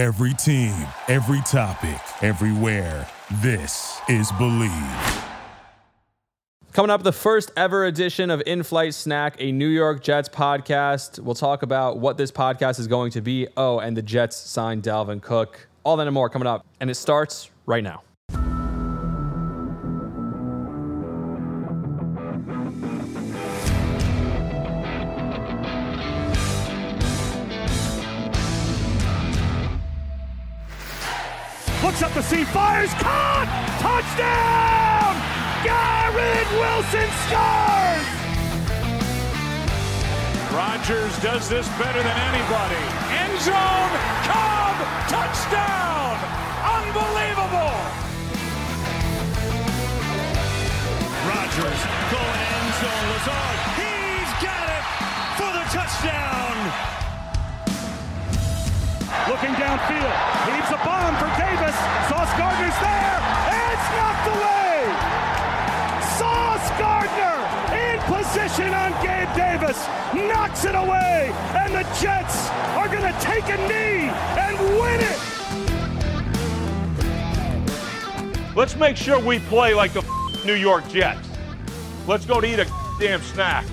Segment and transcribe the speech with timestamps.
[0.00, 0.72] Every team,
[1.08, 3.06] every topic, everywhere.
[3.42, 5.28] This is Bleav.
[6.72, 11.18] Coming up, the first ever edition of In Flight Snack, a New York Jets podcast.
[11.18, 13.46] We'll talk about what this podcast is going to be.
[13.58, 15.68] Oh, and the Jets signed Dalvin Cook.
[15.84, 16.64] All that and more coming up.
[16.80, 18.00] And it starts right now.
[32.80, 33.48] Fires, caught!
[33.80, 35.12] Touchdown!
[35.64, 38.08] Garrett Wilson scores!
[40.52, 42.84] Rodgers does this better than anybody.
[43.20, 43.92] End zone,
[44.24, 44.76] Cobb,
[45.08, 46.16] touchdown!
[46.80, 47.76] Unbelievable!
[51.28, 54.84] Rodgers going end zone, Lazard, he's got it
[55.36, 56.56] for the touchdown!
[59.28, 60.16] Looking downfield,
[60.48, 60.79] heaves a
[70.14, 71.32] Knocks it away.
[71.54, 75.18] And the Jets are going to take a knee and win it.
[78.56, 80.02] Let's make sure we play like the
[80.44, 81.28] New York Jets.
[82.06, 82.66] Let's go to eat a
[82.98, 83.64] damn snack.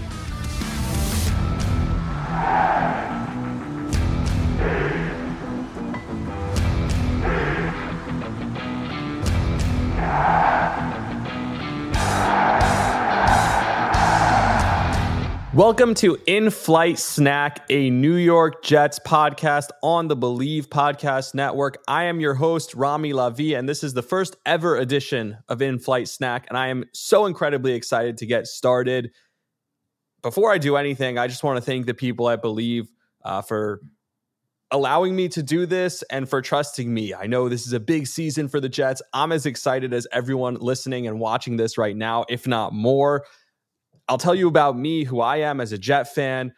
[15.58, 21.82] Welcome to In Flight Snack, a New York Jets podcast on the Bleav Podcast Network.
[21.88, 25.80] I am your host, Rami Lavi, and this is the first ever edition of In
[25.80, 26.46] Flight Snack.
[26.48, 29.10] And I am so incredibly excited to get started.
[30.22, 32.88] Before I do anything, I just want to thank the people at Bleav
[33.26, 33.82] uh, for
[34.70, 37.16] allowing me to do this and for trusting me.
[37.16, 39.02] I know this is a big season for the Jets.
[39.12, 43.26] I'm as excited as everyone listening and watching this right now, if not more.
[44.10, 46.54] I'll tell you about me, who I am as a Jet fan,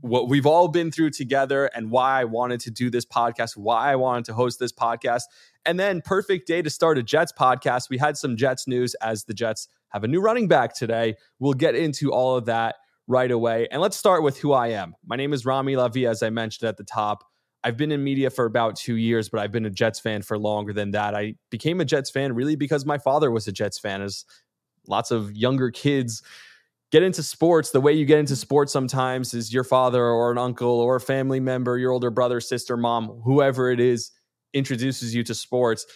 [0.00, 3.92] what we've all been through together, and why I wanted to do this podcast, why
[3.92, 5.22] I wanted to host this podcast.
[5.64, 7.88] And then, perfect day to start a Jets podcast.
[7.88, 11.14] We had some Jets news as the Jets have a new running back today.
[11.38, 12.76] We'll get into all of that
[13.06, 13.68] right away.
[13.70, 14.94] And let's start with who I am.
[15.06, 17.24] My name is Rami Lavi, as I mentioned at the top.
[17.64, 20.38] I've been in media for about two years, but I've been a Jets fan for
[20.38, 21.14] longer than that.
[21.14, 24.24] I became a Jets fan really because my father was a Jets fan, as
[24.86, 26.22] lots of younger kids
[26.90, 30.38] get into sports, the way you get into sports sometimes is your father or an
[30.38, 34.10] uncle or a family member, your older brother, sister, mom, whoever it is,
[34.54, 35.86] introduces you to sports.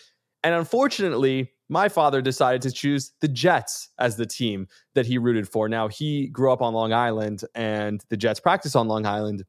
[0.42, 5.48] And unfortunately, my father decided to choose the Jets as the team that he rooted
[5.48, 5.68] for.
[5.68, 9.44] Now, he grew up on Long Island and the Jets practice on Long Island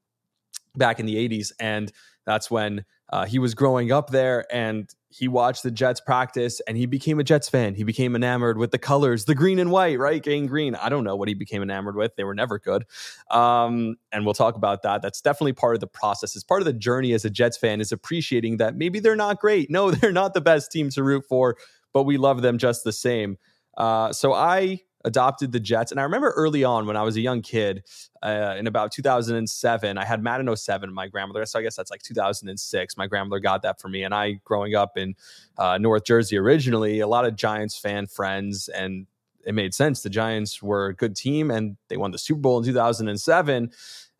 [0.75, 1.51] back in the 80s.
[1.59, 1.91] And
[2.25, 6.75] that's when uh, he was growing up there and he watched the Jets practice and
[6.75, 7.75] he became a Jets fan.
[7.75, 10.21] He became enamored with the colors, the green and white, right?
[10.21, 10.73] Gang Green.
[10.73, 12.15] I don't know what he became enamored with.
[12.15, 12.85] They were never good.
[13.29, 15.03] Um, and we'll talk about that.
[15.03, 16.35] That's definitely part of the process.
[16.35, 19.39] It's part of the journey as a Jets fan is appreciating that maybe they're not
[19.39, 19.69] great.
[19.69, 21.57] No, they're not the best team to root for,
[21.93, 23.37] but we love them just the same.
[23.77, 25.91] Uh, so I adopted the Jets.
[25.91, 27.83] And I remember early on when I was a young kid
[28.21, 31.45] uh, in about 2007, I had Madden 07, my grandmother.
[31.45, 32.97] So I guess that's like 2006.
[32.97, 34.03] My grandmother got that for me.
[34.03, 35.15] And I, growing up in
[35.57, 39.07] uh, North Jersey originally, a lot of Giants fan friends, and
[39.45, 40.01] it made sense.
[40.01, 43.71] The Giants were a good team and they won the Super Bowl in 2007.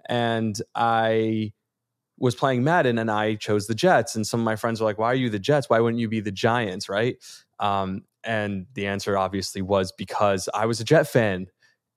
[0.10, 1.54] And I
[2.20, 4.16] was playing Madden and I chose the Jets.
[4.16, 5.70] And some of my friends were like, why are you the Jets?
[5.70, 6.90] Why wouldn't you be the Giants?
[6.90, 7.18] Right.
[7.60, 11.48] Um, and the answer obviously was because I was a Jet fan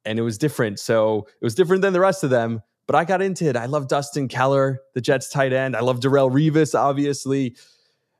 [0.05, 0.79] and it was different.
[0.79, 3.57] So it was different than the rest of them, but I got into it.
[3.57, 5.77] I love Dustin Keller, the Jets tight end.
[5.77, 7.57] I love Darrelle Revis, obviously.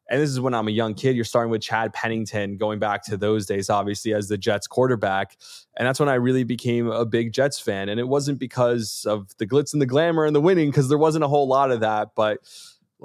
[0.09, 1.17] And this is when I'm a young kid.
[1.17, 5.37] You're starting with Chad Pennington, going back to those days, obviously, as the Jets quarterback.
[5.77, 7.89] And that's when I really became a big Jets fan.
[7.89, 10.99] And it wasn't because of the glitz and the glamour and the winning, because there
[10.99, 12.11] wasn't a whole lot of that.
[12.15, 12.39] But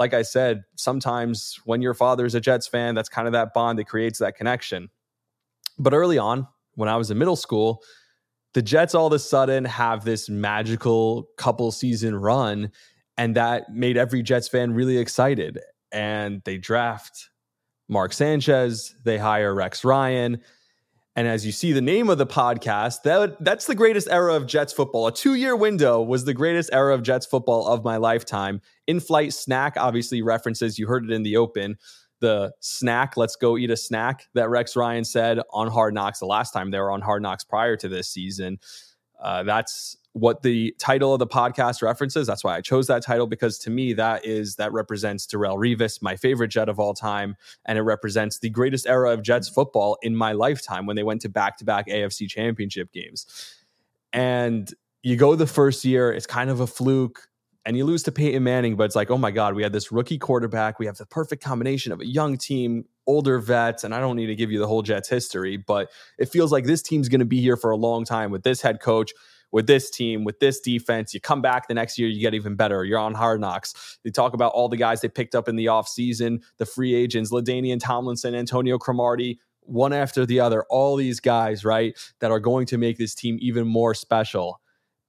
[0.01, 3.77] like I said, sometimes when your father's a Jets fan, that's kind of that bond
[3.77, 4.89] that creates that connection.
[5.77, 7.83] But early on, when I was in middle school,
[8.55, 12.71] the Jets all of a sudden have this magical couple season run,
[13.15, 15.59] and that made every Jets fan really excited.
[15.91, 17.29] And they draft
[17.87, 20.41] Mark Sanchez, they hire Rex Ryan.
[21.15, 24.45] And as you see the name of the podcast, that, that's the greatest era of
[24.47, 25.07] Jets football.
[25.07, 28.61] A two year window was the greatest era of Jets football of my lifetime.
[28.87, 31.77] In flight snack obviously references, you heard it in the open,
[32.21, 36.27] the snack, let's go eat a snack that Rex Ryan said on Hard Knocks the
[36.27, 38.59] last time they were on Hard Knocks prior to this season.
[39.21, 42.27] Uh, that's what the title of the podcast references.
[42.27, 46.01] That's why I chose that title because to me that is that represents Darrelle Revis,
[46.01, 49.97] my favorite Jet of all time, and it represents the greatest era of Jets football
[50.01, 53.25] in my lifetime when they went to back-to-back AFC Championship games.
[54.11, 54.73] And
[55.03, 57.29] you go the first year, it's kind of a fluke
[57.65, 59.91] and you lose to Peyton Manning, but it's like, oh my God, we had this
[59.91, 60.79] rookie quarterback.
[60.79, 64.27] We have the perfect combination of a young team, older vets, and I don't need
[64.27, 67.25] to give you the whole Jets history, but it feels like this team's going to
[67.25, 69.11] be here for a long time with this head coach,
[69.51, 71.13] with this team, with this defense.
[71.13, 72.85] You come back the next year, you get even better.
[72.85, 73.99] You're on hard knocks.
[74.05, 77.31] They talk about all the guys they picked up in the offseason, the free agents,
[77.31, 82.65] LaDainian Tomlinson, Antonio Cromartie, one after the other, all these guys, right, that are going
[82.67, 84.61] to make this team even more special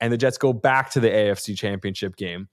[0.03, 2.49] and the Jets go back to the AFC championship game.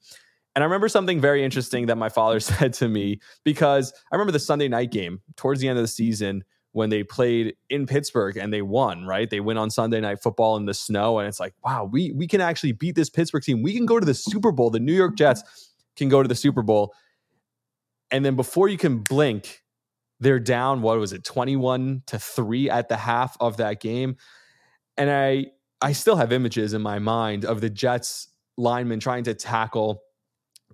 [0.55, 4.31] And I remember something very interesting that my father said to me because I remember
[4.31, 8.37] the Sunday night game towards the end of the season when they played in Pittsburgh
[8.37, 9.29] and they won, right?
[9.29, 11.19] They win on Sunday night football in the snow.
[11.19, 13.63] And it's like, wow, we we can actually beat this Pittsburgh team.
[13.63, 14.69] We can go to the Super Bowl.
[14.69, 16.93] The New York Jets can go to the Super Bowl.
[18.11, 19.63] And then before you can blink,
[20.19, 24.17] they're down, what was it, 21 to 3 at the half of that game.
[24.97, 25.47] And I
[25.81, 30.01] I still have images in my mind of the Jets lineman trying to tackle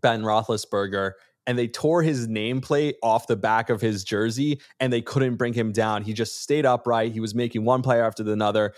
[0.02, 1.14] Ben Roethlisberger,
[1.48, 5.54] and they tore his nameplate off the back of his jersey, and they couldn't bring
[5.54, 6.04] him down.
[6.04, 7.12] He just stayed upright.
[7.12, 8.74] He was making one play after another,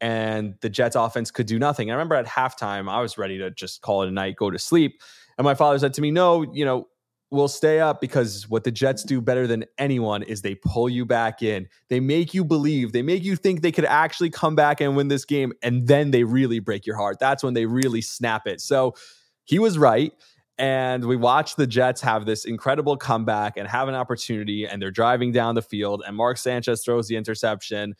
[0.00, 1.90] and the Jets offense could do nothing.
[1.90, 4.58] I remember at halftime, I was ready to just call it a night, go to
[4.58, 5.00] sleep.
[5.38, 6.88] And my father said to me, No, you know,
[7.34, 11.04] We'll stay up because what the Jets do better than anyone is they pull you
[11.04, 11.68] back in.
[11.88, 15.08] They make you believe, they make you think they could actually come back and win
[15.08, 15.52] this game.
[15.60, 17.18] And then they really break your heart.
[17.18, 18.60] That's when they really snap it.
[18.60, 18.94] So
[19.42, 20.12] he was right.
[20.56, 24.66] And we watch the Jets have this incredible comeback and have an opportunity.
[24.66, 27.94] And they're driving down the field, and Mark Sanchez throws the interception.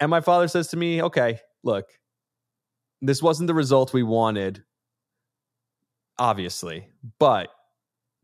[0.00, 1.86] And my father says to me, Okay, look,
[3.00, 4.64] this wasn't the result we wanted,
[6.18, 6.88] obviously,
[7.18, 7.50] but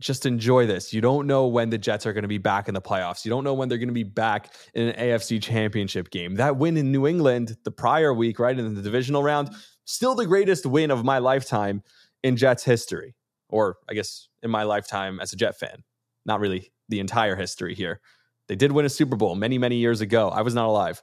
[0.00, 0.92] just enjoy this.
[0.92, 3.24] You don't know when the Jets are going to be back in the playoffs.
[3.24, 6.34] You don't know when they're going to be back in an AFC championship game.
[6.34, 9.50] That win in New England the prior week, right, in the divisional round,
[9.84, 11.82] still the greatest win of my lifetime
[12.22, 13.14] in Jets history,
[13.54, 15.84] or I guess in my lifetime as a Jet fan.
[16.26, 18.00] Not really the entire history here.
[18.48, 20.28] They did win a Super Bowl many, many years ago.
[20.28, 21.00] I was not alive,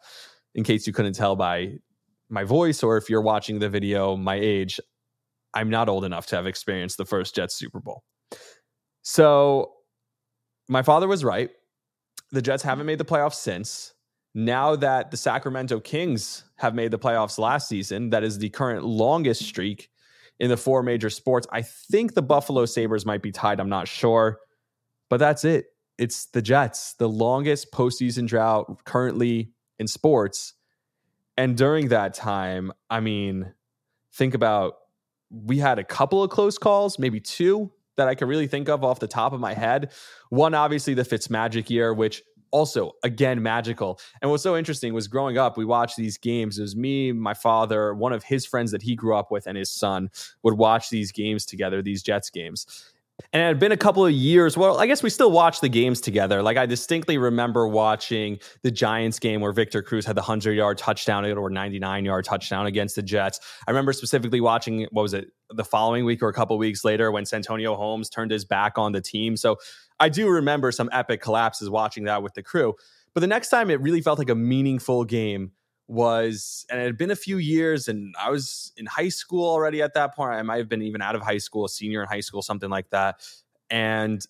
[0.54, 1.78] in case you couldn't tell by
[2.30, 4.82] my voice, or if you're watching the video, my age.
[5.54, 8.04] I'm not old enough to have experienced the first Jets Super Bowl.
[9.02, 9.72] So
[10.68, 11.52] my father was right.
[12.32, 13.94] The Jets haven't made the playoffs since.
[14.36, 18.84] Now that the Sacramento Kings have made the playoffs last season, that is the current
[18.84, 19.90] longest streak
[20.42, 21.46] in the four major sports.
[21.52, 23.60] I think the Buffalo Sabres might be tied.
[23.60, 24.40] I'm not sure.
[25.08, 25.68] But that's it.
[26.00, 30.56] It's the Jets, the longest postseason drought currently in sports.
[31.38, 33.54] And during that time, I mean,
[34.14, 34.78] think about
[35.30, 38.84] we had a couple of close calls, maybe two that I can really think of
[38.84, 39.92] off the top of my head.
[40.30, 44.00] One, obviously, the Fitzmagic year, which also again magical.
[44.22, 46.60] And what's so interesting was growing up, we watched these games.
[46.60, 49.58] It was me, my father, one of his friends that he grew up with, and
[49.58, 50.10] his son
[50.44, 52.92] would watch these games together, these Jets games.
[53.34, 54.58] And it had been a couple of years.
[54.58, 56.42] Well, I guess we still watch the games together.
[56.42, 60.78] Like I distinctly remember watching the Giants game where Victor Cruz had the 100 yard
[60.78, 63.40] touchdown or 99 yard touchdown against the Jets.
[63.68, 67.12] I remember specifically watching, what was it, the following week or a couple weeks later
[67.12, 69.38] when Santonio Holmes turned his back on the team.
[69.38, 69.58] So
[70.02, 72.74] I do remember some epic collapses watching that with the crew.
[73.14, 75.52] But the next time it really felt like a meaningful game
[75.88, 79.82] was, and it had been a few years, and I was in high school already
[79.82, 80.32] at that point.
[80.32, 82.70] I might have been even out of high school, a senior in high school, something
[82.70, 83.22] like that.
[83.70, 84.26] And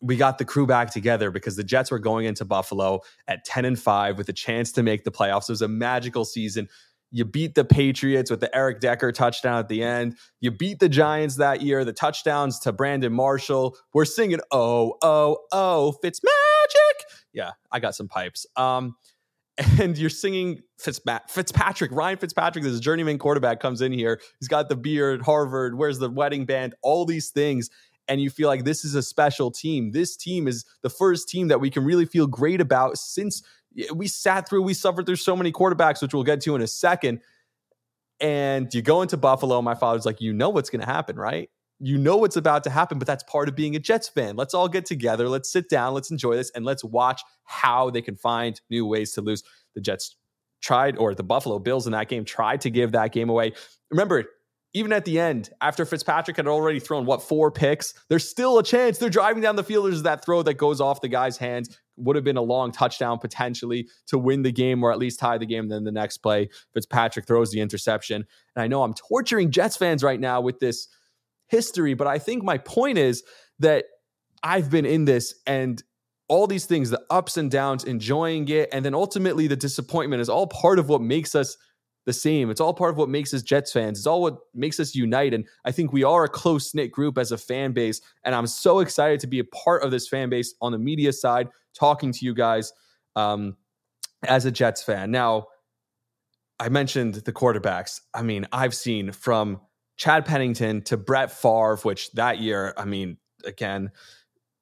[0.00, 3.66] we got the crew back together because the Jets were going into Buffalo at 10
[3.66, 5.50] and 5 with a chance to make the playoffs.
[5.50, 6.68] It was a magical season.
[7.10, 10.16] You beat the Patriots with the Eric Decker touchdown at the end.
[10.40, 13.76] You beat the Giants that year, the touchdowns to Brandon Marshall.
[13.94, 17.04] We're singing, oh, oh, oh, Fitz magic.
[17.32, 18.46] Yeah, I got some pipes.
[18.56, 18.96] Um,
[19.80, 24.20] and you're singing Fitzpatrick, Ryan Fitzpatrick, this journeyman quarterback comes in here.
[24.38, 27.70] He's got the beard, Harvard, where's the wedding band, all these things.
[28.06, 29.90] And you feel like this is a special team.
[29.90, 33.42] This team is the first team that we can really feel great about since
[33.94, 36.66] we sat through, we suffered through so many quarterbacks, which we'll get to in a
[36.66, 37.20] second.
[38.20, 39.62] And you go into Buffalo.
[39.62, 41.48] My father's like, you know what's going to happen, right?
[41.80, 44.36] you know what's about to happen, but that's part of being a Jets fan.
[44.36, 45.28] Let's all get together.
[45.28, 45.94] Let's sit down.
[45.94, 49.44] Let's enjoy this and let's watch how they can find new ways to lose.
[49.74, 50.16] The Jets
[50.60, 53.52] tried, or the Buffalo Bills in that game tried to give that game away.
[53.90, 54.24] Remember,
[54.74, 58.64] even at the end, after Fitzpatrick had already thrown what four picks, there's still a
[58.64, 59.86] chance they're driving down the field.
[59.86, 61.78] There's that throw that goes off the guy's hands.
[61.98, 65.38] Would have been a long touchdown potentially to win the game or at least tie
[65.38, 65.68] the game.
[65.68, 68.24] Then the next play, Fitzpatrick throws the interception.
[68.56, 70.88] And I know I'm torturing Jets fans right now with this
[71.48, 73.22] history, but I think my point is
[73.58, 73.86] that
[74.42, 75.82] I've been in this and
[76.28, 80.28] all these things, the ups and downs, enjoying it, and then ultimately the disappointment is
[80.28, 81.56] all part of what makes us
[82.08, 82.48] the same.
[82.48, 83.98] It's all part of what makes us Jets fans.
[83.98, 85.34] It's all what makes us unite.
[85.34, 88.00] And I think we are a close knit group as a fan base.
[88.24, 91.12] And I'm so excited to be a part of this fan base on the media
[91.12, 92.72] side, talking to you guys
[93.14, 93.58] um,
[94.26, 95.10] as a Jets fan.
[95.10, 95.48] Now,
[96.58, 98.00] I mentioned the quarterbacks.
[98.14, 99.60] I mean, I've seen from
[99.98, 103.90] Chad Pennington to Brett Favre, which that year, I mean, again,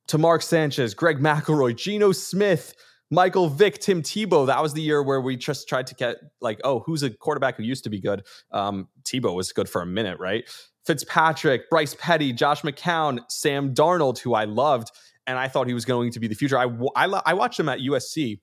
[0.08, 2.74] to Mark Sanchez, Greg McElroy, Geno Smith,
[3.10, 4.46] Michael Vick, Tim Tebow.
[4.46, 7.56] That was the year where we just tried to get like, oh, who's a quarterback
[7.56, 8.24] who used to be good?
[8.50, 10.48] Um, Tebow was good for a minute, right?
[10.84, 14.90] Fitzpatrick, Bryce Petty, Josh McCown, Sam Darnold, who I loved,
[15.26, 16.58] and I thought he was going to be the future.
[16.58, 18.40] I I, I watched him at USC.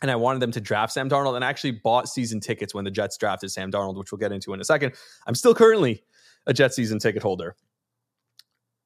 [0.00, 2.84] And I wanted them to draft Sam Darnold and I actually bought season tickets when
[2.84, 4.94] the Jets drafted Sam Darnold, which we'll get into in a second.
[5.28, 6.02] I'm still currently
[6.44, 7.54] a Jet season ticket holder.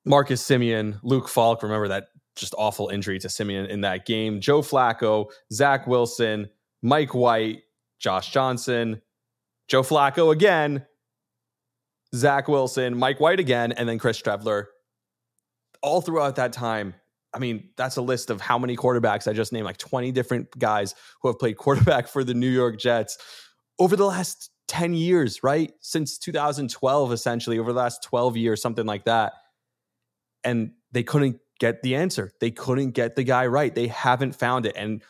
[0.04, 4.40] Marcus Siemian, Luke Falk, remember that just awful injury to Siemian in that game.
[4.40, 6.48] Joe Flacco, Zach Wilson,
[6.82, 7.62] Mike White,
[7.98, 9.00] Josh Johnson,
[9.68, 10.86] Joe Flacco again,
[12.14, 14.66] Zach Wilson, Mike White again, and then Chris Streveler.
[15.82, 16.94] All throughout that time,
[17.34, 20.56] I mean, that's a list of how many quarterbacks I just named, like 20 different
[20.58, 23.18] guys who have played quarterback for the New York Jets
[23.78, 25.72] over the last 10 years, right?
[25.80, 29.32] Since 2012, essentially, over the last 12 years, something like that
[30.46, 32.32] and they couldn't get the answer.
[32.40, 33.74] They couldn't get the guy right.
[33.74, 34.74] They haven't found it.
[34.76, 35.02] And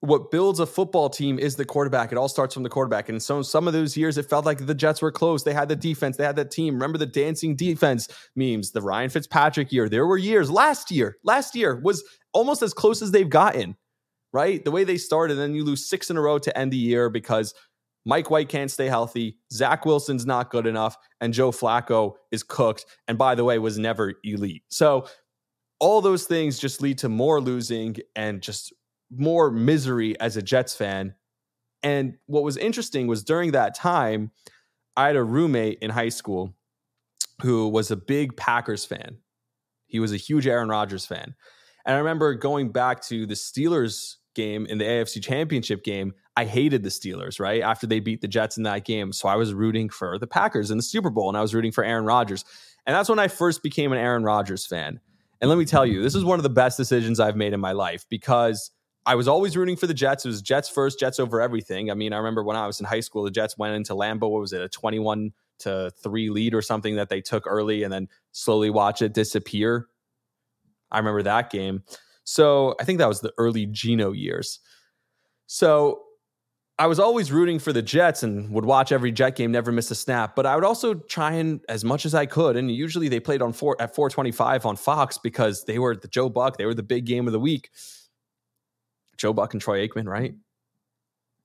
[0.00, 2.10] what builds a football team is the quarterback.
[2.10, 3.10] It all starts from the quarterback.
[3.10, 5.44] And so some of those years, it felt like the Jets were close.
[5.44, 6.74] They had the defense, they had that team.
[6.74, 9.88] Remember the dancing defense memes, the Ryan Fitzpatrick year.
[9.88, 12.02] There were years last year, last year was
[12.32, 13.76] almost as close as they've gotten,
[14.32, 14.64] right?
[14.64, 17.10] The way they started, then you lose six in a row to end the year
[17.10, 17.52] because
[18.10, 19.38] Mike White can't stay healthy.
[19.52, 20.96] Zach Wilson's not good enough.
[21.20, 22.84] And Joe Flacco is cooked.
[23.06, 24.64] And by the way, was never elite.
[24.68, 25.06] So
[25.78, 28.72] all those things just lead to more losing and just
[29.16, 31.14] more misery as a Jets fan.
[31.84, 34.32] And what was interesting was during that time,
[34.96, 36.56] I had a roommate in high school
[37.42, 39.18] who was a big Packers fan.
[39.86, 41.36] He was a huge Aaron Rodgers fan.
[41.86, 46.44] And I remember going back to the Steelers game in the AFC Championship game, I
[46.44, 47.62] hated the Steelers, right?
[47.62, 49.12] After they beat the Jets in that game.
[49.12, 51.72] So I was rooting for the Packers in the Super Bowl and I was rooting
[51.72, 52.44] for Aaron Rodgers.
[52.86, 55.00] And that's when I first became an Aaron Rodgers fan.
[55.40, 57.60] And let me tell you, this is one of the best decisions I've made in
[57.60, 58.70] my life because
[59.06, 60.24] I was always rooting for the Jets.
[60.24, 61.90] It was Jets first, Jets over everything.
[61.90, 64.30] I mean, I remember when I was in high school, the Jets went into Lambeau.
[64.30, 67.92] What was it, a 21 to 3 lead or something that they took early and
[67.92, 69.86] then slowly watch it disappear?
[70.90, 71.84] I remember that game.
[72.30, 74.60] So I think that was the early Geno years.
[75.48, 76.02] So
[76.78, 79.90] I was always rooting for the Jets and would watch every Jet game, never miss
[79.90, 80.36] a snap.
[80.36, 82.56] But I would also try and as much as I could.
[82.56, 86.28] And usually they played on four at 425 on Fox because they were the Joe
[86.28, 87.70] Buck, they were the big game of the week.
[89.18, 90.32] Joe Buck and Troy Aikman, right?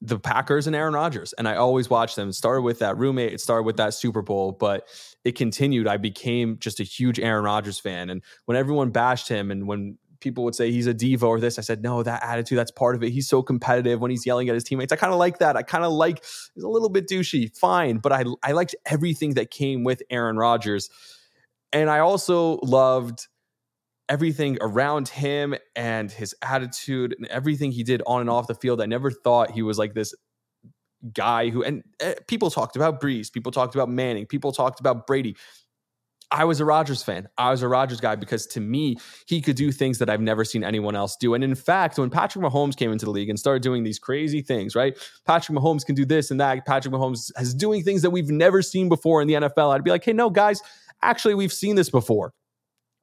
[0.02, 1.34] The Packers and Aaron Rodgers.
[1.34, 2.30] And I always watched them.
[2.30, 4.88] It started with that roommate, it started with that Super Bowl, but
[5.24, 5.88] it continued.
[5.88, 8.12] I became just a huge Aaron Rodgers fan.
[8.12, 11.60] And when everyone bashed him and when people would say he's a diva or this.
[11.60, 13.12] I said, no, that attitude, that's part of it.
[13.12, 14.92] He's so competitive when he's yelling at his teammates.
[14.92, 15.56] I kind of like that.
[15.56, 19.36] I kind of like he's a little bit douchey, fine, but I I liked everything
[19.36, 20.90] that came with Aaron Rodgers.
[21.72, 23.28] And I also loved
[24.10, 28.82] everything around him and his attitude and everything he did on and off the field.
[28.82, 30.14] I never thought he was like this
[31.14, 35.06] guy who and uh, people talked about Brees, people talked about Manning, people talked about
[35.06, 35.36] Brady.
[36.32, 37.28] I was a Rodgers fan.
[37.38, 40.44] I was a Rodgers guy because to me, he could do things that I've never
[40.44, 41.34] seen anyone else do.
[41.34, 44.42] And in fact, when Patrick Mahomes came into the league and started doing these crazy
[44.42, 44.98] things, right?
[45.26, 46.66] Patrick Mahomes can do this and that.
[46.66, 49.74] Patrick Mahomes has doing things that we've never seen before in the NFL.
[49.74, 50.62] I'd be like, hey, no, guys,
[51.02, 52.34] actually, we've seen this before.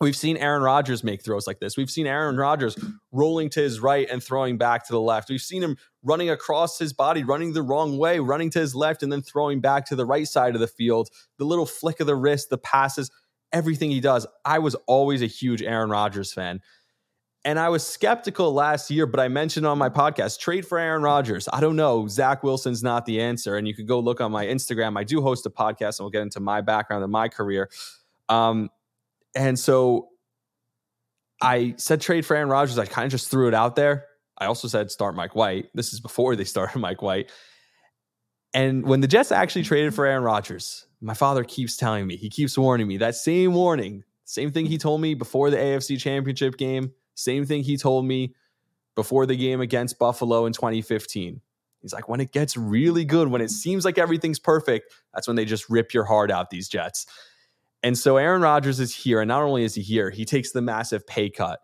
[0.02, 1.76] We've seen Aaron Rodgers make throws like this.
[1.76, 2.76] We've seen Aaron Rodgers
[3.12, 5.30] rolling to his right and throwing back to the left.
[5.30, 9.04] We've seen him running across his body, running the wrong way, running to his left,
[9.04, 11.09] and then throwing back to the right side of the field.
[11.38, 13.12] The little flick of the wrist, the passes
[13.52, 14.26] everything he does.
[14.44, 16.61] I was always a huge Aaron Rodgers fan.
[17.44, 21.02] And I was skeptical last year, but I mentioned on my podcast trade for Aaron
[21.02, 21.49] Rodgers.
[21.52, 22.09] I don't know.
[22.09, 23.56] Zach Wilson's not the answer.
[23.56, 24.99] And you could go look on my Instagram.
[24.99, 27.68] I do host a podcast and we'll get into my background and my career.
[28.28, 28.71] Um,
[29.35, 30.09] and so
[31.41, 32.79] I said trade for Aaron Rodgers.
[32.79, 34.07] I kind of just threw it out there.
[34.39, 35.67] I also said start Mike White.
[35.75, 37.31] This is before they started Mike White.
[38.55, 42.29] And when the Jets actually traded for Aaron Rodgers, my father keeps telling me, he
[42.29, 46.57] keeps warning me that same warning, same thing he told me before the AFC championship
[46.59, 48.35] game, same thing he told me
[48.95, 51.41] before the game against Buffalo in 2015.
[51.81, 55.35] He's like, when it gets really good, when it seems like everything's perfect, that's when
[55.35, 57.07] they just rip your heart out, these Jets.
[57.83, 59.21] And so Aaron Rodgers is here.
[59.21, 61.61] And not only is he here, he takes the massive pay cut.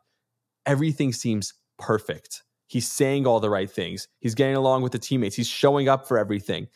[0.66, 2.42] Everything seems perfect.
[2.66, 4.08] He's saying all the right things.
[4.20, 5.36] He's getting along with the teammates.
[5.36, 6.66] He's showing up for everything.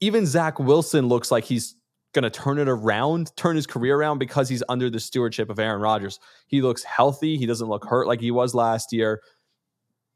[0.00, 1.76] Even Zach Wilson looks like he's
[2.12, 5.58] going to turn it around, turn his career around because he's under the stewardship of
[5.58, 6.18] Aaron Rodgers.
[6.48, 7.38] He looks healthy.
[7.38, 9.22] He doesn't look hurt like he was last year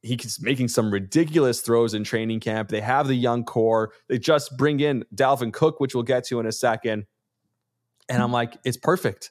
[0.07, 2.69] he's making some ridiculous throws in training camp.
[2.69, 3.93] They have the young core.
[4.09, 7.05] They just bring in Dalvin Cook, which we'll get to in a second.
[8.09, 8.35] And I'm mm.
[8.35, 9.31] like, it's perfect.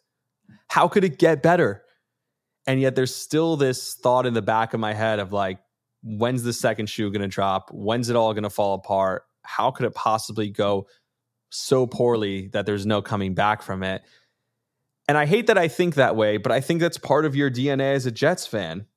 [0.68, 1.84] How could it get better?
[2.68, 5.60] And yet there's still this thought in the back of my head of like,
[6.04, 7.70] when's the second shoe going to drop?
[7.72, 9.24] When's it all going to fall apart?
[9.44, 10.88] How could it possibly go
[11.50, 14.02] so poorly that there's no coming back from it?
[15.08, 17.52] And I hate that I think that way, but I think that's part of your
[17.52, 18.88] DNA as a Jets fan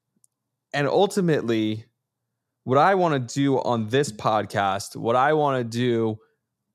[0.72, 1.86] and ultimately,
[2.64, 6.18] what I want to do on this podcast, what I want to do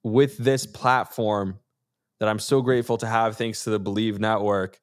[0.04, 1.60] with this platform
[2.24, 4.80] that I'm so grateful to have thanks to the Bleav Network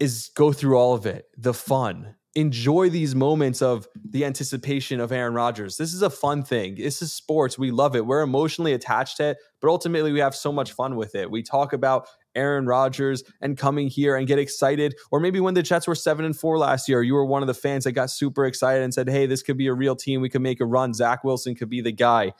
[0.00, 2.16] is go through all of it, the fun.
[2.34, 5.76] Enjoy these moments of the anticipation of Aaron Rodgers.
[5.76, 6.74] This is a fun thing.
[6.74, 7.56] This is sports.
[7.56, 8.04] We love it.
[8.04, 11.30] We're emotionally attached to it, but ultimately we have so much fun with it.
[11.30, 14.96] We talk about Aaron Rodgers and coming here and get excited.
[15.12, 17.46] Or maybe when the Jets were seven and four last year, you were one of
[17.46, 20.22] the fans that got super excited and said, Hey, this could be a real team.
[20.22, 20.92] We could make a run.
[20.92, 22.32] Zach Wilson could be the guy.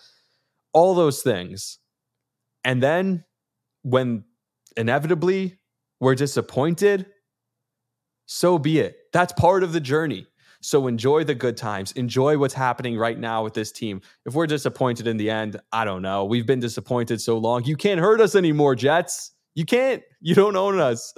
[0.72, 1.78] All those things.
[2.64, 3.22] And then
[3.86, 4.24] when
[4.76, 5.60] inevitably
[6.00, 7.06] we're disappointed,
[8.26, 8.96] so be it.
[9.12, 10.26] That's part of the journey.
[10.60, 11.92] So enjoy the good times.
[11.92, 14.00] Enjoy what's happening right now with this team.
[14.24, 16.24] If we're disappointed in the end, I don't know.
[16.24, 17.62] We've been disappointed so long.
[17.64, 19.32] You can't hurt us anymore, Jets.
[19.54, 20.02] You can't.
[20.20, 21.14] You don't own us.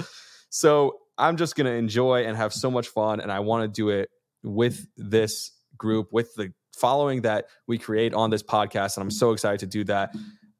[0.51, 3.21] So I'm just going to enjoy and have so much fun.
[3.21, 4.11] And I want to do it
[4.43, 8.99] with this group, with the following that we create on this podcast.
[8.99, 10.15] And I'm so excited to do that.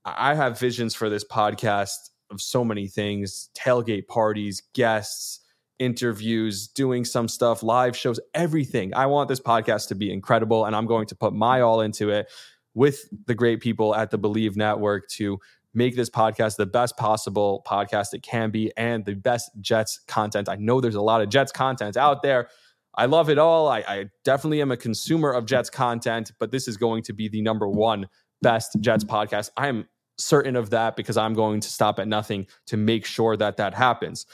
[0.05, 1.97] I have visions for this podcast
[2.31, 5.41] of so many things tailgate parties, guests,
[5.79, 8.95] interviews, doing some stuff, live shows, everything.
[8.95, 10.65] I want this podcast to be incredible.
[10.65, 12.31] And I'm going to put my all into it
[12.75, 15.39] with the great people at the Bleav Network to
[15.75, 20.49] make this podcast the best possible podcast it can be and the best Jets content.
[20.49, 22.49] I know there's a lot of Jets content out there.
[22.95, 23.69] I love it all.
[23.69, 27.29] I, I, definitely am a consumer of Jets content, but this is going to be
[27.29, 28.09] the number one
[28.43, 29.51] best Jets podcast.
[29.57, 33.37] I am certain of that because I'm going to stop at nothing to make sure
[33.37, 34.27] that that happens.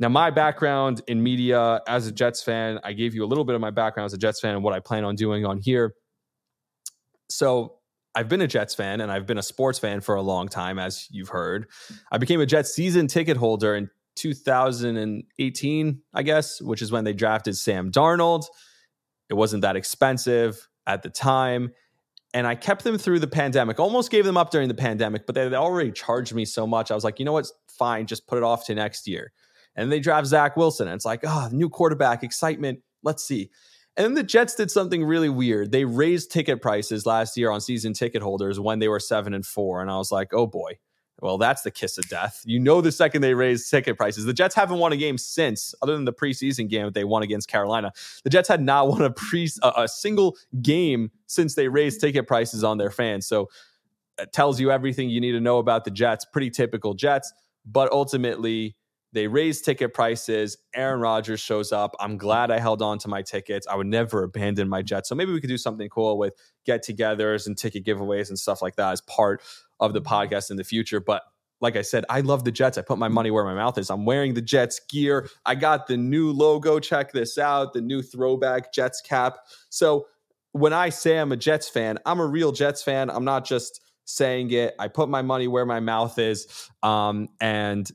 [0.00, 3.54] Now, my background in media as a Jets fan, I gave you a little bit
[3.54, 5.94] of my background as a Jets fan and what I plan on doing on here.
[7.30, 7.78] So,
[8.14, 10.78] I've been a Jets fan and I've been a sports fan for a long time,
[10.78, 11.66] as you've heard.
[12.10, 17.14] I became a Jets season ticket holder in 2018, I guess, which is when they
[17.14, 18.44] drafted Sam Darnold.
[19.30, 21.72] It wasn't that expensive at the time.
[22.34, 25.34] And I kept them through the pandemic, almost gave them up during the pandemic, but
[25.34, 26.90] they already charged me so much.
[26.90, 27.46] I was like, you know what?
[27.68, 29.32] Fine, just put it off to next year.
[29.76, 30.88] And they draft Zach Wilson.
[30.88, 32.80] And it's like, oh, new quarterback, excitement.
[33.02, 33.50] Let's see.
[33.96, 35.72] And then the Jets did something really weird.
[35.72, 39.44] They raised ticket prices last year on season ticket holders when they were seven and
[39.44, 39.82] four.
[39.82, 40.78] And I was like, oh boy,
[41.22, 42.42] well, that's the kiss of death.
[42.44, 45.72] You know, the second they raised ticket prices, the Jets haven't won a game since,
[45.80, 47.92] other than the preseason game that they won against Carolina.
[48.24, 52.26] The Jets had not won a pre a, a single game since they raised ticket
[52.26, 53.24] prices on their fans.
[53.26, 53.48] So
[54.18, 56.24] it tells you everything you need to know about the Jets.
[56.24, 57.32] Pretty typical Jets,
[57.64, 58.74] but ultimately
[59.12, 60.56] they raise ticket prices.
[60.74, 61.94] Aaron Rodgers shows up.
[62.00, 63.66] I'm glad I held on to my tickets.
[63.66, 65.08] I would never abandon my Jets.
[65.08, 68.62] So maybe we could do something cool with get togethers and ticket giveaways and stuff
[68.62, 69.42] like that as part
[69.80, 71.00] of the podcast in the future.
[71.00, 71.22] But
[71.60, 72.78] like I said, I love the Jets.
[72.78, 73.90] I put my money where my mouth is.
[73.90, 75.28] I'm wearing the Jets gear.
[75.44, 76.80] I got the new logo.
[76.80, 79.38] Check this out the new throwback Jets cap.
[79.68, 80.06] So
[80.52, 83.10] when I say I'm a Jets fan, I'm a real Jets fan.
[83.10, 84.74] I'm not just saying it.
[84.78, 86.68] I put my money where my mouth is.
[86.82, 87.88] Um, and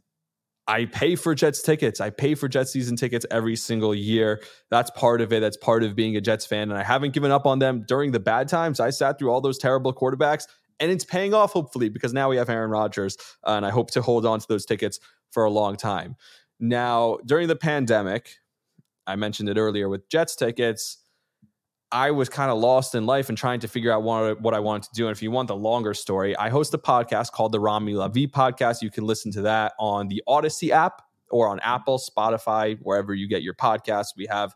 [0.67, 2.01] I pay for Jets tickets.
[2.01, 4.41] I pay for Jets season tickets every single year.
[4.69, 5.39] That's part of it.
[5.39, 6.69] That's part of being a Jets fan.
[6.69, 8.80] And I haven't given up on them during the bad times.
[8.80, 10.45] I sat through all those terrible quarterbacks,
[10.80, 13.17] and it's paying off, hopefully, because now we have Aaron Rodgers.
[13.45, 14.99] Uh, and I hope to hold on to those tickets
[15.32, 16.17] for a long time.
[16.60, 18.36] Now, during the pandemic,
[19.06, 20.97] I mentioned it earlier with Jets tickets.
[21.91, 24.89] I was kind of lost in life and trying to figure out what, I wanted
[24.89, 25.08] to do.
[25.08, 28.30] And if you want the longer story, I host a podcast called the Rami Lavi
[28.30, 28.82] podcast.
[28.82, 33.28] You can listen to that on the Audacy app or on Apple, Spotify, wherever you
[33.28, 34.10] get your podcasts.
[34.17, 34.54] We have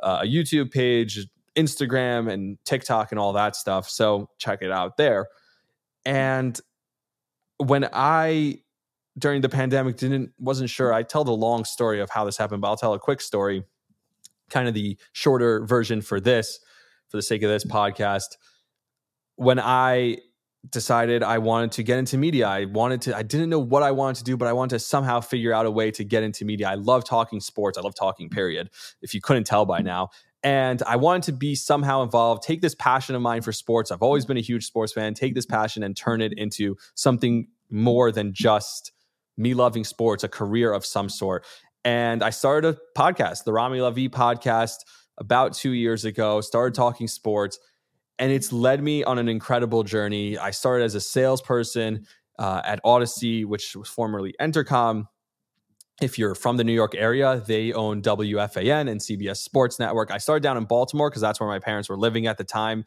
[0.00, 3.88] uh, a YouTube page, Instagram, and TikTok, and all that stuff.
[3.88, 5.28] So check it out there.
[6.06, 6.58] And
[7.58, 8.60] when I
[9.18, 12.60] during the pandemic didn't wasn't sure, I tell the long story of how this happened,
[12.60, 13.64] but I'll tell a quick story,
[14.50, 16.60] kind of the shorter version for this,
[17.08, 17.70] for the sake of this mm.
[17.70, 18.36] podcast.
[19.36, 20.18] When I
[20.70, 22.46] decided I wanted to get into media.
[22.46, 24.78] I wanted to, I didn't know what I wanted to do, but I wanted to
[24.80, 26.68] somehow figure out a way to get into media.
[26.68, 27.78] I love talking sports.
[27.78, 28.32] I love talking, mm.
[28.32, 28.70] period,
[29.02, 29.84] if you couldn't tell by mm.
[29.84, 30.08] now.
[30.42, 33.90] And I wanted to be somehow involved, take this passion of mine for sports.
[33.90, 37.48] I've always been a huge sports fan, take this passion and turn it into something
[37.70, 38.92] more than just
[39.36, 41.44] me loving sports, a career of some sort.
[41.86, 44.78] And I started a podcast, the Rami Lavi podcast,
[45.18, 47.60] about two years ago, started talking sports
[48.18, 50.36] and it's led me on an incredible journey.
[50.36, 52.06] I started as a salesperson
[52.38, 55.04] uh, at Audacy, which was formerly Entercom.
[56.02, 60.10] If you're from the New York area, they own WFAN and CBS Sports Network.
[60.10, 62.84] I started down in Baltimore because that's where my parents were living at the time.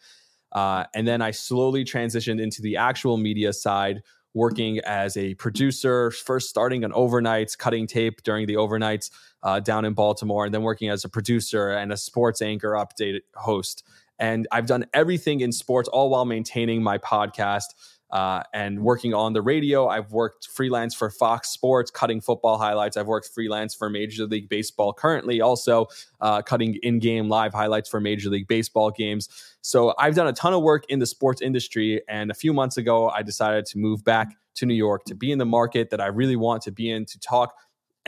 [0.51, 4.01] Uh, and then I slowly transitioned into the actual media side,
[4.33, 9.09] working as a producer, first starting on overnights, cutting tape during the overnights
[9.43, 13.21] uh, down in Baltimore, and then working as a producer and a sports anchor update
[13.35, 13.83] host.
[14.19, 17.67] And I've done everything in sports, all while maintaining my podcast
[18.11, 19.87] uh, and working on the radio.
[19.87, 22.97] I've worked freelance for Fox Sports, cutting football highlights.
[22.97, 25.87] I've worked freelance for Major League Baseball currently, also
[26.21, 29.29] uh, cutting in game live highlights for Major League Baseball games.
[29.61, 32.01] So I've done a ton of work in the sports industry.
[32.07, 35.31] And a few months ago, I decided to move back to New York to be
[35.31, 37.53] in the market that I really want to be in to talk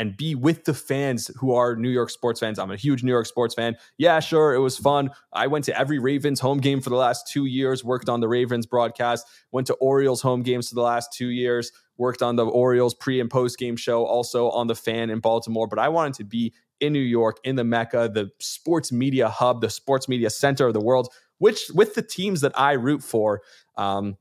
[0.01, 2.57] and be with the fans who are New York sports fans.
[2.57, 3.75] I'm a huge New York sports fan.
[3.99, 5.11] Yeah, sure, it was fun.
[5.31, 8.27] I went to every Ravens home game for the last two years, worked on the
[8.27, 12.47] Ravens broadcast, went to Orioles home games for the last two years, worked on the
[12.47, 15.67] Orioles pre and post game show, also on the fan in Baltimore.
[15.67, 19.61] But I wanted to be in New York, in the Mecca, the sports media hub,
[19.61, 23.43] the sports media center of the world, which with the teams that I root for.
[23.77, 24.17] Um,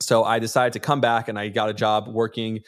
[0.00, 2.60] so I decided to come back and I got a job working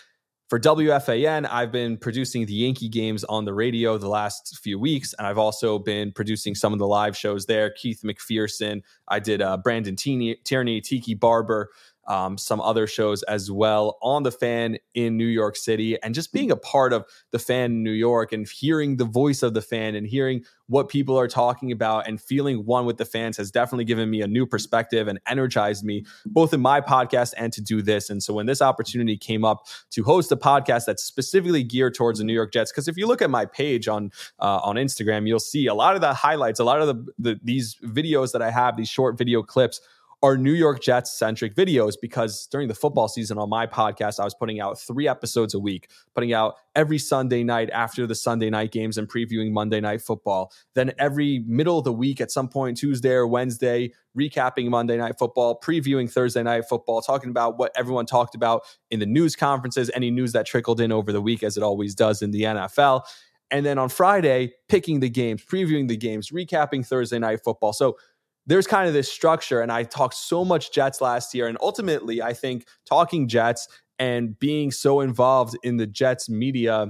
[0.50, 5.14] for WFAN, I've been producing the Yankee games on the radio the last few weeks,
[5.16, 7.70] and I've also been producing some of the live shows there.
[7.70, 11.70] Keith McPherson, I did uh, Brandon Tierney, Tiki Barber,
[12.10, 16.32] um, some other shows as well on the fan in New York City, and just
[16.32, 19.62] being a part of the fan in New York and hearing the voice of the
[19.62, 23.52] fan and hearing what people are talking about and feeling one with the fans has
[23.52, 27.60] definitely given me a new perspective and energized me both in my podcast and to
[27.60, 28.10] do this.
[28.10, 32.18] And so when this opportunity came up to host a podcast that's specifically geared towards
[32.18, 35.28] the New York Jets, because if you look at my page on uh, on Instagram,
[35.28, 38.42] you'll see a lot of the highlights, a lot of the, the these videos that
[38.42, 39.80] I have, these short video clips
[40.22, 44.24] are New York Jets centric videos because during the football season on my podcast, I
[44.24, 48.50] was putting out three episodes a week, putting out every Sunday night after the Sunday
[48.50, 50.52] night games and previewing Monday night football.
[50.74, 55.18] Then every middle of the week at some point, Tuesday or Wednesday, recapping Monday night
[55.18, 59.90] football, previewing Thursday night football, talking about what everyone talked about in the news conferences,
[59.94, 63.04] any news that trickled in over the week, as it always does in the NFL.
[63.50, 67.72] And then on Friday, picking the games, previewing the games, recapping Thursday night football.
[67.72, 67.96] So
[68.50, 69.60] there's kind of this structure.
[69.60, 71.46] And I talked so much Jets last year.
[71.46, 73.68] And ultimately, I think talking Jets
[74.00, 76.88] and being so involved in the Jets media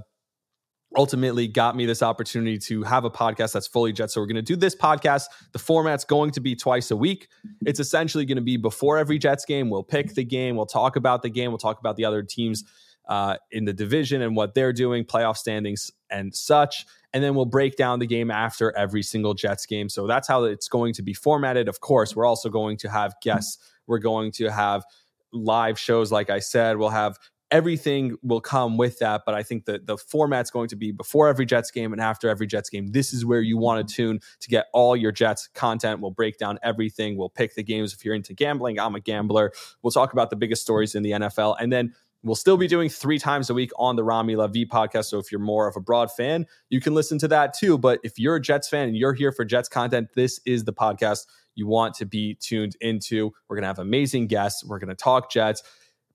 [0.96, 4.14] ultimately got me this opportunity to have a podcast that's fully Jets.
[4.14, 5.24] So we're going to do this podcast.
[5.52, 7.28] The format's going to be twice a week.
[7.66, 9.68] It's essentially going to be before every Jets game.
[9.68, 10.56] We'll pick the game.
[10.56, 11.50] We'll talk about the game.
[11.50, 12.64] We'll talk about the other teams
[13.10, 17.44] uh, in the division and what they're doing, playoff standings and such and then we'll
[17.44, 19.88] break down the game after every single Jets game.
[19.88, 21.68] So that's how it's going to be formatted.
[21.68, 23.58] Of course, we're also going to have guests.
[23.86, 24.84] We're going to have
[25.32, 26.76] live shows, like I said.
[26.76, 27.18] We'll have
[27.50, 29.22] everything will come with that.
[29.26, 32.28] But I think that the format's going to be before every Jets game and after
[32.28, 32.92] every Jets game.
[32.92, 36.00] This is where you want to tune to get all your Jets content.
[36.00, 37.16] We'll break down everything.
[37.16, 38.78] We'll pick the games if you're into gambling.
[38.78, 39.52] I'm a gambler.
[39.82, 41.56] We'll talk about the biggest stories in the NFL.
[41.58, 45.06] And then We'll still be doing three times a week on the Rami Lavi podcast.
[45.06, 47.78] So if you're more of a broad fan, you can listen to that too.
[47.78, 50.72] But if you're a Jets fan and you're here for Jets content, this is the
[50.72, 53.32] podcast you want to be tuned into.
[53.48, 54.64] We're going to have amazing guests.
[54.64, 55.62] We're going to talk Jets.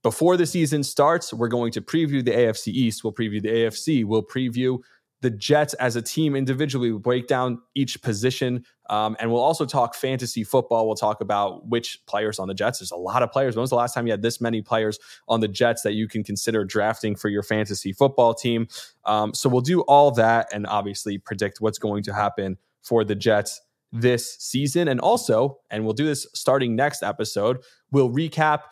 [0.03, 3.03] Before the season starts, we're going to preview the AFC East.
[3.03, 4.05] We'll preview the AFC.
[4.05, 4.77] We'll preview
[5.21, 6.91] the Jets as a team individually.
[6.91, 8.65] We'll break down each position.
[8.89, 10.86] Um, and we'll also talk fantasy football.
[10.86, 12.80] We'll talk about which players on the Jets.
[12.80, 13.56] There's a lot of players.
[13.56, 16.08] When was the last time you had this many players on the Jets that you
[16.08, 18.67] can consider drafting for your fantasy football team?
[19.06, 23.15] Um, so we'll do all that and obviously predict what's going to happen for the
[23.15, 24.88] Jets this season.
[24.88, 28.63] And also, and we'll do this starting next episode, we'll recap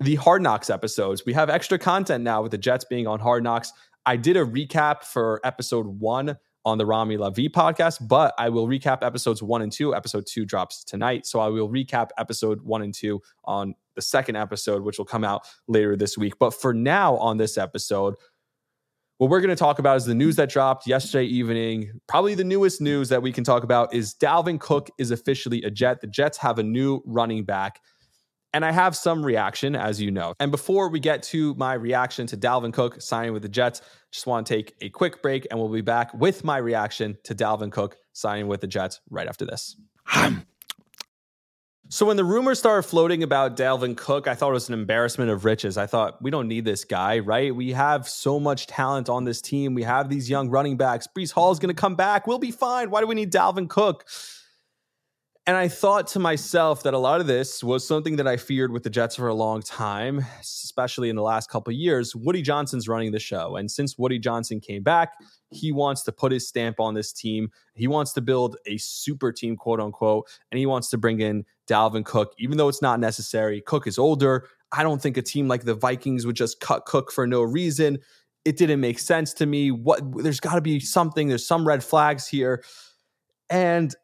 [0.00, 1.24] the Hard Knocks episodes.
[1.24, 3.72] We have extra content now with the Jets being on Hard Knocks.
[4.04, 8.66] I did a recap for episode one on the Rami Lavi podcast, but I will
[8.66, 9.94] recap episodes one and two.
[9.94, 11.26] Episode two drops tonight.
[11.26, 15.24] So I will recap episode one and two on the second episode, which will come
[15.24, 16.34] out later this week.
[16.38, 18.14] But for now, on this episode,
[19.18, 21.92] what we're going to talk about is the news that dropped yesterday evening.
[22.08, 25.70] Probably the newest news that we can talk about is Dalvin Cook is officially a
[25.70, 26.00] Jet.
[26.00, 27.80] The Jets have a new running back.
[28.54, 30.34] And I have some reaction, as you know.
[30.38, 34.26] And before we get to my reaction to Dalvin Cook signing with the Jets, just
[34.26, 37.72] want to take a quick break and we'll be back with my reaction to Dalvin
[37.72, 39.76] Cook signing with the Jets right after this.
[41.88, 45.30] So when the rumors started floating about Dalvin Cook, I thought it was an embarrassment
[45.30, 45.76] of riches.
[45.76, 47.54] I thought we don't need this guy, right?
[47.54, 49.74] We have so much talent on this team.
[49.74, 51.06] We have these young running backs.
[51.14, 52.26] Breece Hall is going to come back.
[52.26, 52.88] We'll be fine.
[52.88, 54.06] Why do we need Dalvin Cook?
[55.44, 58.70] And I thought to myself that a lot of this was something that I feared
[58.70, 62.14] with the Jets for a long time, especially in the last couple years.
[62.14, 63.56] Woody Johnson's running the show.
[63.56, 65.14] And since Woody Johnson came back,
[65.50, 67.48] he wants to put his stamp on this team.
[67.74, 71.44] He wants to build a super team, quote unquote, and he wants to bring in
[71.68, 73.60] Dalvin Cook, even though it's not necessary.
[73.60, 74.46] Cook is older.
[74.70, 77.98] I don't think a team like the Vikings would just cut Cook for no reason.
[78.44, 79.72] It didn't make sense to me.
[79.72, 82.62] What there's got to be something, there's some red flags here.
[83.50, 83.94] And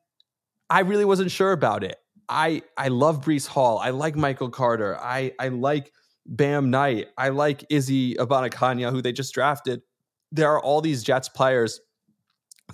[0.71, 1.97] I really wasn't sure about it.
[2.29, 3.79] I I love Breece Hall.
[3.79, 4.99] I like Michael Carter.
[5.01, 5.93] I I like
[6.27, 7.09] Bam Knight.
[7.17, 9.83] I like Izzy Abanikanda, who they just drafted.
[10.31, 11.81] There are all these Jets players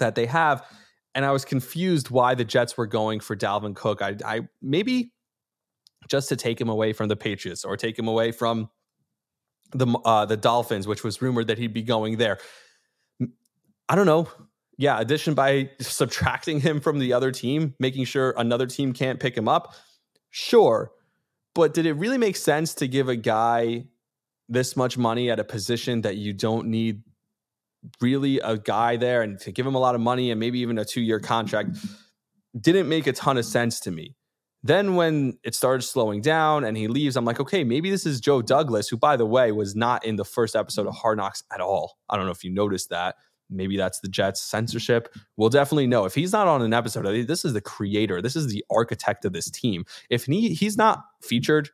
[0.01, 0.67] that they have,
[1.15, 4.03] and I was confused why the Jets were going for Dalvin Cook.
[4.03, 5.13] I, I maybe
[6.09, 8.69] just to take him away from the Patriots or take him away from
[9.71, 12.39] the uh, the Dolphins, which was rumored that he'd be going there.
[13.89, 14.29] I don't know
[14.77, 19.37] yeah, addition by subtracting him from the other team, making sure another team can't pick
[19.37, 19.75] him up.
[20.31, 20.91] Sure.
[21.55, 23.87] But did it really make sense to give a guy
[24.49, 27.03] this much money at a position that you don't need
[28.01, 30.79] really a guy there and to give him a lot of money and maybe even
[30.79, 31.77] a two year contract?
[32.59, 34.17] Didn't make a ton of sense to me.
[34.63, 38.19] Then when it started slowing down and he leaves, I'm like, okay, maybe this is
[38.19, 41.43] Joe Douglas, who, by the way, was not in the first episode of Hard Knocks
[41.53, 41.99] at all.
[42.09, 43.17] I don't know if you noticed that.
[43.51, 45.15] Maybe that's the Jets censorship.
[45.37, 46.05] We'll definitely know.
[46.05, 48.23] If he's not on an episode, this is the creator.
[48.23, 49.85] This is the architect of this team.
[50.11, 51.71] If he, he's not featured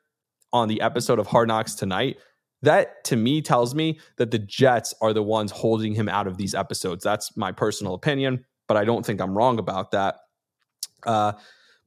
[0.53, 2.19] on the episode of Hard Knocks tonight,
[2.63, 6.37] that to me tells me that the Jets are the ones holding him out of
[6.37, 7.03] these episodes.
[7.03, 10.17] That's my personal opinion, but I don't think I'm wrong about that.
[11.07, 11.33] Uh,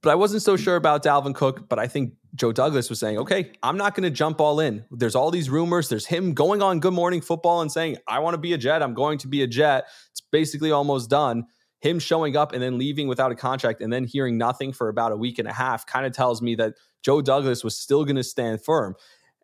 [0.01, 3.17] but I wasn't so sure about Dalvin Cook, but I think Joe Douglas was saying,
[3.19, 4.83] okay, I'm not going to jump all in.
[4.89, 5.89] There's all these rumors.
[5.89, 8.81] There's him going on Good Morning Football and saying, I want to be a Jet.
[8.81, 9.85] I'm going to be a Jet.
[10.11, 11.45] It's basically almost done.
[11.81, 15.11] Him showing up and then leaving without a contract and then hearing nothing for about
[15.11, 18.15] a week and a half kind of tells me that Joe Douglas was still going
[18.15, 18.95] to stand firm.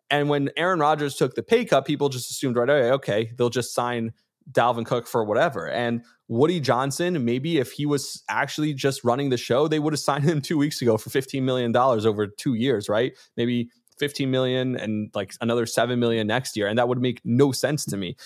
[0.08, 3.50] And when Aaron Rodgers took the pay cut, people just assumed right away, okay, they'll
[3.50, 4.12] just sign
[4.52, 5.68] Dalvin Cook for whatever.
[5.68, 10.00] And Woody Johnson, maybe if he was actually just running the show, they would have
[10.00, 13.12] signed him two weeks ago for $15 million over two years, right?
[13.36, 16.66] Maybe 15 million and like another 7 million next year.
[16.66, 18.16] And that would make no sense to me.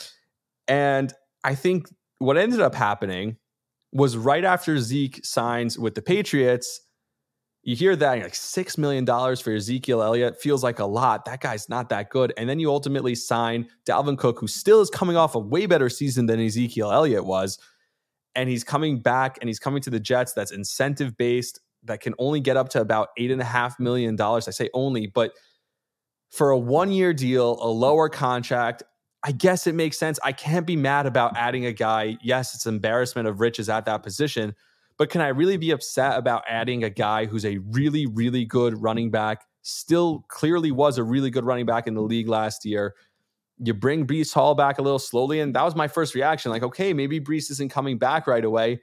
[0.69, 3.37] And I think what ended up happening
[3.93, 6.81] was right after Zeke signs with the Patriots,
[7.65, 11.25] you hear that like six million dollars for Ezekiel Elliott feels like a lot.
[11.25, 12.33] That guy's not that good.
[12.37, 15.89] And then you ultimately sign Dalvin Cook, who still is coming off a way better
[15.89, 17.59] season than Ezekiel Elliott was.
[18.35, 22.15] And he's coming back and he's coming to the Jets that's incentive based, that can
[22.19, 24.49] only get up to about eight and a half million dollars.
[24.49, 25.33] I say only, but
[26.31, 28.83] for a one year deal, a lower contract,
[29.23, 30.19] I guess it makes sense.
[30.23, 32.19] I can't be mad about adding a guy.
[32.23, 34.55] Yes, it's embarrassment of riches at that position
[34.97, 38.81] but can I really be upset about adding a guy who's a really, really good
[38.81, 39.45] running back?
[39.63, 42.95] Still clearly was a really good running back in the league last year.
[43.59, 45.41] You bring Breece Hall back a little slowly.
[45.41, 48.83] And that was my first reaction like, okay, maybe Breece isn't coming back right away.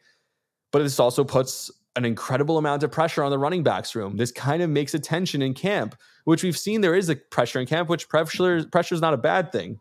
[0.71, 4.17] But this also puts an incredible amount of pressure on the running backs room.
[4.17, 7.59] This kind of makes a tension in camp, which we've seen there is a pressure
[7.59, 9.79] in camp, which pressure pressure is not a bad thing.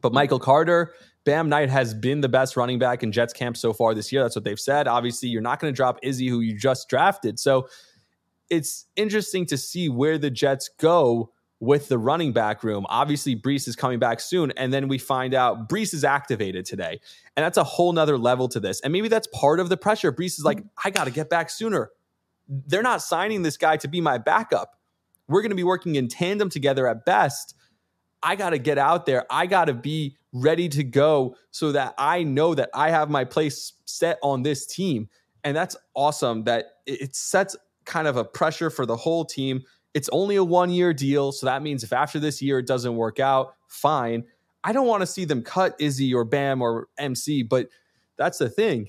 [0.00, 0.94] But Michael Carter
[1.26, 4.22] Bam Knight has been the best running back in Jets camp so far this year.
[4.22, 4.86] That's what they've said.
[4.86, 7.40] Obviously, you're not going to drop Izzy, who you just drafted.
[7.40, 7.68] So
[8.48, 12.86] it's interesting to see where the Jets go with the running back room.
[12.88, 14.52] Obviously, Breece is coming back soon.
[14.52, 17.00] And then we find out Breece is activated today.
[17.36, 18.80] And that's a whole nother level to this.
[18.82, 20.12] And maybe that's part of the pressure.
[20.12, 20.68] Breece is like, mm-hmm.
[20.84, 21.90] I got to get back sooner.
[22.48, 24.78] They're not signing this guy to be my backup.
[25.26, 27.56] We're going to be working in tandem together at best.
[28.22, 29.24] I got to get out there.
[29.30, 33.24] I got to be ready to go so that I know that I have my
[33.24, 35.08] place set on this team.
[35.44, 39.62] And that's awesome that it sets kind of a pressure for the whole team.
[39.94, 41.32] It's only a one year deal.
[41.32, 44.24] So that means if after this year it doesn't work out, fine.
[44.64, 47.68] I don't want to see them cut Izzy or Bam or MC, but
[48.18, 48.88] that's the thing.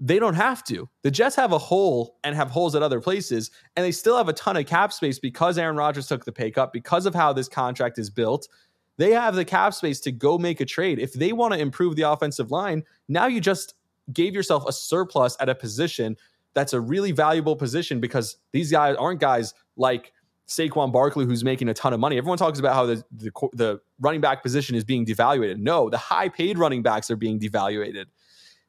[0.00, 0.88] They don't have to.
[1.02, 4.28] The Jets have a hole and have holes at other places, and they still have
[4.28, 7.32] a ton of cap space because Aaron Rodgers took the pay cut, because of how
[7.32, 8.48] this contract is built.
[8.96, 10.98] They have the cap space to go make a trade.
[10.98, 13.74] If they want to improve the offensive line, now you just
[14.12, 16.16] gave yourself a surplus at a position
[16.54, 20.12] that's a really valuable position because these guys aren't guys like
[20.48, 22.16] Saquon Barkley who's making a ton of money.
[22.16, 25.58] Everyone talks about how the, the, the running back position is being devaluated.
[25.58, 28.06] No, the high paid running backs are being devaluated.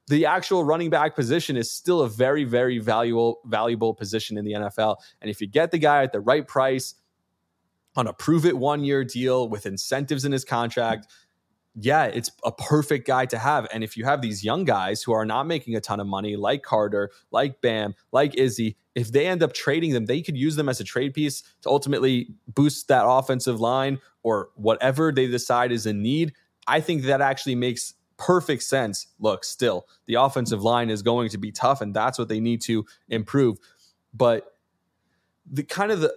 [0.10, 4.54] The actual running back position is still a very very valuable valuable position in the
[4.54, 4.98] NFL.
[5.22, 6.96] And if you get the guy at the right price
[7.96, 11.08] on a prove it one year deal with incentives in his contract,
[11.76, 13.68] yeah, it's a perfect guy to have.
[13.72, 16.36] And if you have these young guys who are not making a ton of money,
[16.36, 20.56] like Carter, like Bam, like Izzy, if they end up trading them, they could use
[20.56, 25.72] them as a trade piece to ultimately boost that offensive line or whatever they decide
[25.72, 26.34] is a need.
[26.68, 29.08] I think that actually makes perfect sense.
[29.18, 32.62] Look, still, the offensive line is going to be tough, and that's what they need
[32.64, 33.58] to improve.
[34.14, 34.54] But
[35.50, 36.14] the kind of the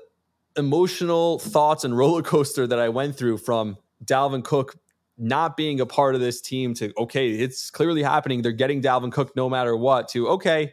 [0.57, 4.77] emotional thoughts and roller coaster that I went through from Dalvin Cook
[5.17, 8.43] not being a part of this team to okay, it's clearly happening.
[8.43, 10.09] They're getting Dalvin Cook no matter what.
[10.09, 10.73] To okay,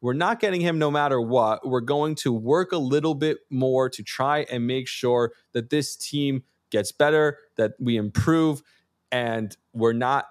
[0.00, 1.66] we're not getting him no matter what.
[1.66, 5.96] We're going to work a little bit more to try and make sure that this
[5.96, 8.62] team gets better, that we improve,
[9.10, 10.26] and we're not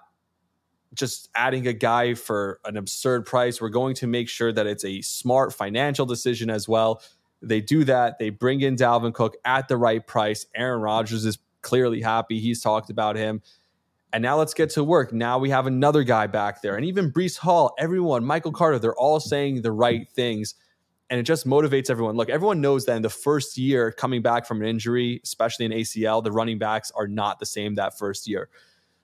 [0.94, 3.60] just adding a guy for an absurd price.
[3.60, 7.02] We're going to make sure that it's a smart financial decision as well.
[7.42, 8.18] They do that.
[8.18, 10.46] They bring in Dalvin Cook at the right price.
[10.54, 12.40] Aaron Rodgers is clearly happy.
[12.40, 13.42] He's talked about him.
[14.12, 15.12] And now let's get to work.
[15.12, 16.76] Now we have another guy back there.
[16.76, 20.54] And even Breece Hall, everyone, Michael Carter, they're all saying the right things.
[21.10, 22.16] And it just motivates everyone.
[22.16, 25.72] Look, everyone knows that in the first year coming back from an injury, especially an
[25.72, 28.48] ACL, the running backs are not the same that first year.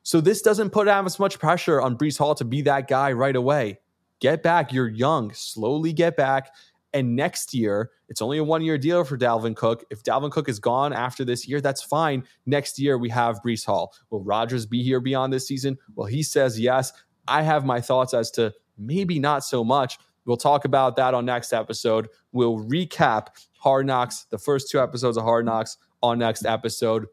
[0.04, 3.34] So this doesn't put as much pressure on Breece Hall to be that guy right
[3.34, 3.80] away.
[4.20, 4.72] Get back.
[4.72, 5.32] You're young.
[5.32, 6.54] Slowly get back.
[6.92, 9.84] And next year, it's only a one year deal for Dalvin Cook.
[9.90, 12.22] If Dalvin Cook is gone after this year, that's fine.
[12.46, 13.92] Next year, we have Breece Hall.
[14.10, 15.78] Will Rodgers be here beyond this season?
[15.96, 16.92] Well, he says yes.
[17.26, 19.98] I have my thoughts as to maybe not so much.
[20.26, 22.08] We'll talk about that on next episode.
[22.32, 27.06] We'll recap Hard Knocks, the first two episodes of Hard Knocks on next episode.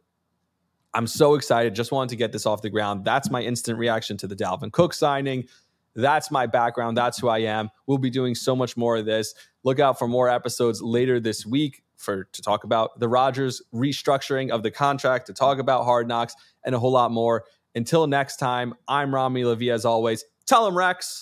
[0.93, 1.73] I'm so excited.
[1.73, 3.05] Just wanted to get this off the ground.
[3.05, 5.47] That's my instant reaction to the Dalvin Cook signing.
[5.95, 6.97] That's my background.
[6.97, 7.69] That's who I am.
[7.85, 9.33] We'll be doing so much more of this.
[9.63, 14.49] Look out for more episodes later this week for to talk about the Rodgers restructuring
[14.49, 16.33] of the contract, to talk about hard knocks,
[16.65, 17.43] and a whole lot more.
[17.75, 20.25] Until next time, I'm Rami Lavi as always.
[20.45, 21.21] Tell him Rex.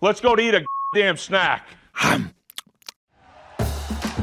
[0.00, 1.66] Let's go to eat a damn snack.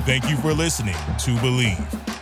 [0.05, 2.16] Thank you for listening to Bleav.